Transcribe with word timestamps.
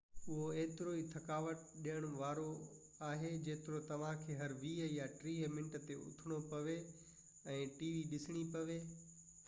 اهو 0.19 0.45
ايترو 0.59 0.93
ئي 0.99 1.01
ٿڪاوٽ 1.09 1.65
ڏيڻ 1.87 2.07
وارو 2.21 2.45
آهي 3.09 3.29
جيترو 3.47 3.81
توهان 3.89 4.23
کي 4.23 4.37
هر 4.39 4.55
ويهہ 4.63 4.87
يا 4.95 5.05
ٽيهہ 5.19 5.53
منت 5.57 5.77
تي 5.89 5.97
اٿڻو 6.07 6.39
پوي 6.55 6.79
۽ 7.59 7.61
ٽي 7.77 7.91
وي 7.97 8.01
ڏسڻي 8.15 8.45
پوي 8.57 8.79